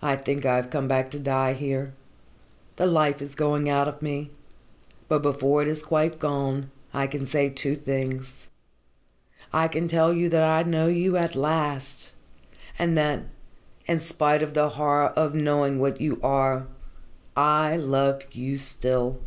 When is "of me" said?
3.88-4.30